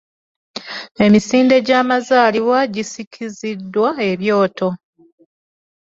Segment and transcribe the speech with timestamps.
[1.05, 4.69] Emisinde gy'amazaalibwa gisikiziddwa ebyoto